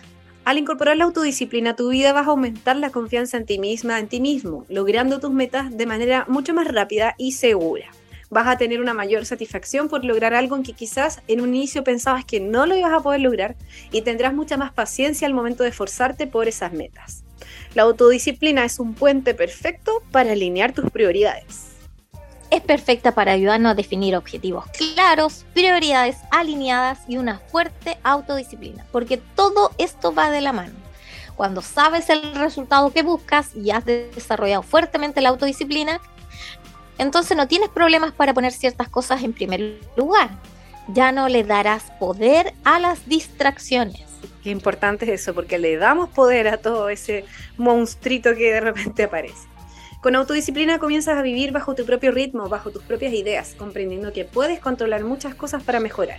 Al 0.45 0.59
incorporar 0.59 0.97
la 0.97 1.05
autodisciplina 1.05 1.71
a 1.71 1.77
tu 1.77 1.91
vida 1.91 2.13
vas 2.13 2.27
a 2.27 2.31
aumentar 2.31 2.75
la 2.75 2.91
confianza 2.91 3.37
en 3.37 3.47
ti 3.47 3.61
misma, 3.61 4.01
en 4.01 4.09
ti 4.09 4.21
mismo, 4.21 4.67
logrando 4.69 5.21
tus 5.21 5.31
metas 5.31 5.77
de 5.77 5.87
manera 5.87 6.27
mucho 6.27 6.53
más 6.55 6.67
rápida 6.67 7.15
y 7.19 7.33
segura. 7.33 7.87
Vas 8.31 8.49
a 8.49 8.59
tener 8.59 8.81
una 8.81 8.95
mayor 8.95 9.27
satisfacción 9.27 9.89
por 9.89 10.05
lograr 10.05 10.35
algo 10.35 10.57
en 10.57 10.65
que 10.65 10.73
quizás 10.73 11.23
en 11.29 11.41
un 11.41 11.55
inicio 11.55 11.85
pensabas 11.85 12.25
que 12.25 12.41
no 12.41 12.67
lo 12.67 12.77
ibas 12.77 12.93
a 12.93 13.01
poder 13.01 13.21
lograr 13.21 13.55
y 13.93 14.03
tendrás 14.03 14.35
mucha 14.35 14.57
más 14.57 14.73
paciencia 14.73 15.29
al 15.29 15.35
momento 15.35 15.63
de 15.63 15.69
esforzarte 15.69 16.27
por 16.27 16.49
esas 16.49 16.73
metas. 16.73 17.23
La 17.77 17.83
autodisciplina 17.83 18.65
es 18.65 18.81
un 18.81 18.95
puente 18.95 19.35
perfecto 19.35 20.03
para 20.11 20.33
alinear 20.33 20.73
tus 20.73 20.91
prioridades. 20.91 21.72
Es 22.53 22.61
perfecta 22.61 23.15
para 23.15 23.33
ayudarnos 23.33 23.73
a 23.73 23.75
definir 23.75 24.15
objetivos 24.15 24.67
claros, 24.77 25.47
prioridades 25.55 26.19
alineadas 26.31 26.99
y 27.09 27.17
una 27.17 27.39
fuerte 27.39 27.97
autodisciplina, 28.03 28.85
porque 28.93 29.17
todo 29.17 29.71
esto 29.79 30.13
va 30.13 30.31
de 30.31 30.43
la 30.43 30.53
mano. 30.53 30.75
Cuando 31.35 31.63
sabes 31.63 32.11
el 32.11 32.35
resultado 32.35 32.93
que 32.93 33.03
buscas 33.03 33.57
y 33.57 33.71
has 33.71 33.87
desarrollado 33.87 34.63
fuertemente 34.63 35.23
la 35.23 35.31
autodisciplina, 35.31 35.99
entonces 36.99 37.39
no 37.39 37.49
tienes 37.49 37.71
problemas 37.71 38.13
para 38.13 38.35
poner 38.35 38.53
ciertas 38.53 38.91
cosas 38.91 39.23
en 39.23 39.33
primer 39.33 39.79
lugar. 39.97 40.29
Ya 40.89 41.11
no 41.11 41.31
le 41.31 41.45
darás 41.45 41.85
poder 41.99 42.53
a 42.65 42.79
las 42.79 43.09
distracciones. 43.09 44.03
Qué 44.45 44.51
importante 44.51 45.07
es 45.07 45.23
eso, 45.23 45.33
porque 45.33 45.59
le 45.59 45.79
damos 45.79 46.11
poder 46.11 46.49
a 46.49 46.59
todo 46.59 46.91
ese 46.91 47.25
monstruito 47.57 48.35
que 48.35 48.53
de 48.53 48.61
repente 48.61 49.05
aparece. 49.05 49.52
Con 50.03 50.17
autodisciplina 50.17 50.81
comienzas 50.81 51.17
a 51.17 51.23
vivir 51.23 51.53
bajo 51.53 51.77
tu 51.77 51.87
propio 51.87 52.11
ritmo, 52.11 52.49
bajo 52.49 52.73
tus 52.73 52.83
propias 52.83 53.13
ideas, 53.13 53.55
comprendiendo 53.57 54.13
que 54.13 54.25
puedes 54.25 54.59
controlar 54.59 55.05
muchas 55.05 55.37
cosas 55.37 55.63
para 55.63 55.79
mejorar. 55.79 56.19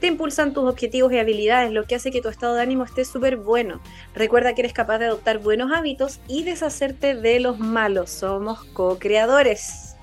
Te 0.00 0.08
impulsan 0.08 0.52
tus 0.52 0.68
objetivos 0.68 1.12
y 1.12 1.20
habilidades, 1.20 1.70
lo 1.70 1.84
que 1.84 1.94
hace 1.94 2.10
que 2.10 2.20
tu 2.20 2.28
estado 2.28 2.56
de 2.56 2.62
ánimo 2.62 2.82
esté 2.82 3.04
súper 3.04 3.36
bueno. 3.36 3.80
Recuerda 4.12 4.56
que 4.56 4.62
eres 4.62 4.72
capaz 4.72 4.98
de 4.98 5.04
adoptar 5.06 5.38
buenos 5.38 5.70
hábitos 5.72 6.18
y 6.26 6.42
deshacerte 6.42 7.14
de 7.14 7.38
los 7.38 7.60
malos. 7.60 8.10
Somos 8.10 8.64
co-creadores. 8.72 9.94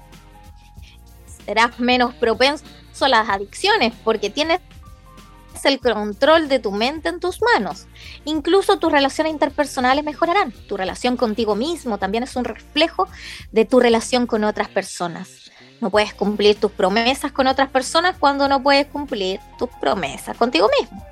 Serás 1.45 1.77
menos 1.77 2.13
propenso 2.13 2.63
a 3.01 3.09
las 3.09 3.27
adicciones 3.27 3.91
porque 4.05 4.29
tienes 4.29 4.61
el 5.65 5.79
control 5.79 6.47
de 6.47 6.59
tu 6.59 6.71
mente 6.71 7.09
en 7.09 7.19
tus 7.19 7.41
manos. 7.41 7.87
Incluso 8.25 8.79
tus 8.79 8.91
relaciones 8.91 9.33
interpersonales 9.33 10.03
mejorarán. 10.03 10.51
Tu 10.67 10.77
relación 10.77 11.17
contigo 11.17 11.55
mismo 11.55 11.97
también 11.97 12.23
es 12.23 12.35
un 12.35 12.45
reflejo 12.45 13.07
de 13.51 13.65
tu 13.65 13.79
relación 13.79 14.27
con 14.27 14.43
otras 14.43 14.69
personas. 14.69 15.51
No 15.81 15.89
puedes 15.89 16.13
cumplir 16.13 16.59
tus 16.59 16.71
promesas 16.71 17.31
con 17.31 17.47
otras 17.47 17.69
personas 17.69 18.17
cuando 18.19 18.47
no 18.47 18.61
puedes 18.61 18.87
cumplir 18.87 19.39
tus 19.57 19.69
promesas 19.79 20.35
contigo 20.35 20.69
mismo. 20.79 21.05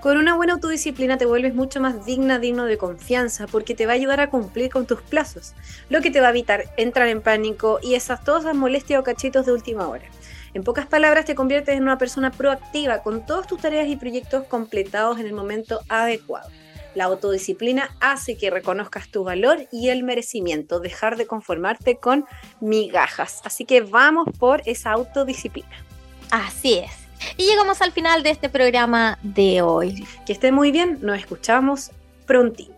Con 0.00 0.16
una 0.16 0.36
buena 0.36 0.52
autodisciplina 0.52 1.18
te 1.18 1.26
vuelves 1.26 1.56
mucho 1.56 1.80
más 1.80 2.06
digna, 2.06 2.38
digno 2.38 2.66
de 2.66 2.78
confianza, 2.78 3.48
porque 3.48 3.74
te 3.74 3.84
va 3.84 3.92
a 3.92 3.96
ayudar 3.96 4.20
a 4.20 4.30
cumplir 4.30 4.70
con 4.70 4.86
tus 4.86 5.02
plazos, 5.02 5.54
lo 5.88 6.00
que 6.00 6.12
te 6.12 6.20
va 6.20 6.28
a 6.28 6.30
evitar 6.30 6.66
entrar 6.76 7.08
en 7.08 7.20
pánico 7.20 7.80
y 7.82 7.94
esas 7.94 8.22
todas 8.22 8.44
esas 8.44 8.54
molestias 8.54 9.00
o 9.00 9.02
cachitos 9.02 9.44
de 9.44 9.52
última 9.52 9.88
hora. 9.88 10.04
En 10.54 10.64
pocas 10.64 10.86
palabras, 10.86 11.24
te 11.24 11.34
conviertes 11.34 11.76
en 11.76 11.82
una 11.82 11.98
persona 11.98 12.30
proactiva 12.30 13.02
con 13.02 13.24
todas 13.26 13.46
tus 13.46 13.60
tareas 13.60 13.88
y 13.88 13.96
proyectos 13.96 14.44
completados 14.44 15.18
en 15.20 15.26
el 15.26 15.32
momento 15.32 15.80
adecuado. 15.88 16.48
La 16.94 17.04
autodisciplina 17.04 17.94
hace 18.00 18.36
que 18.36 18.50
reconozcas 18.50 19.08
tu 19.08 19.22
valor 19.22 19.68
y 19.70 19.90
el 19.90 20.02
merecimiento, 20.02 20.80
dejar 20.80 21.16
de 21.16 21.26
conformarte 21.26 21.96
con 21.96 22.24
migajas. 22.60 23.40
Así 23.44 23.64
que 23.64 23.82
vamos 23.82 24.26
por 24.38 24.62
esa 24.64 24.92
autodisciplina. 24.92 25.68
Así 26.30 26.78
es. 26.78 26.90
Y 27.36 27.46
llegamos 27.46 27.82
al 27.82 27.92
final 27.92 28.22
de 28.22 28.30
este 28.30 28.48
programa 28.48 29.18
de 29.22 29.62
hoy. 29.62 30.06
Que 30.26 30.32
esté 30.32 30.50
muy 30.50 30.72
bien, 30.72 30.98
nos 31.02 31.18
escuchamos 31.18 31.90
prontito. 32.26 32.77